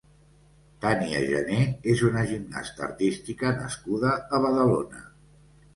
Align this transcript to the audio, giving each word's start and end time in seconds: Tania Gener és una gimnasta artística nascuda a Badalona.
Tania 0.85 1.19
Gener 1.31 1.59
és 1.95 2.03
una 2.09 2.25
gimnasta 2.33 2.85
artística 2.89 3.53
nascuda 3.61 4.17
a 4.25 4.43
Badalona. 4.49 5.07